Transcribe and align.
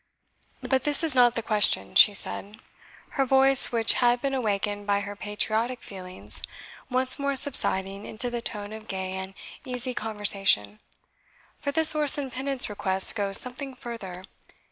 But 0.63 0.81
this 0.83 1.03
is 1.03 1.13
not 1.13 1.35
the 1.35 1.43
question," 1.43 1.93
she 1.93 2.15
said, 2.15 2.57
her 3.09 3.23
voice, 3.23 3.71
which 3.71 3.93
had 4.01 4.19
been 4.19 4.33
awakened 4.33 4.87
by 4.87 5.01
her 5.01 5.15
patriotic 5.15 5.83
feelings, 5.83 6.41
once 6.89 7.19
more 7.19 7.35
subsiding 7.35 8.07
into 8.07 8.31
the 8.31 8.41
tone 8.41 8.73
of 8.73 8.87
gay 8.87 9.11
and 9.11 9.35
easy 9.63 9.93
conversation; 9.93 10.79
"for 11.59 11.71
this 11.71 11.93
Orson 11.93 12.31
Pinnit's 12.31 12.67
request 12.67 13.13
goes 13.13 13.37
something 13.39 13.75
further. 13.75 14.23